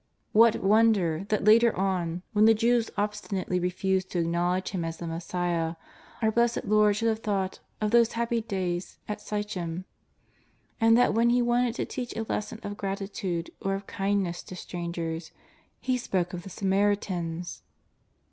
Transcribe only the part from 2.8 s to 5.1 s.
obstinately refused to acknowledge Him as the